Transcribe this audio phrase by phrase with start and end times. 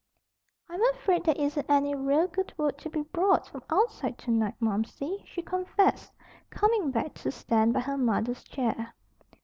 [0.67, 5.21] "I'm afraid there isn't any real good word to be brought from outside tonight, Momsey,"
[5.27, 6.11] she confessed,
[6.49, 8.95] coming back to stand by her mother's chair.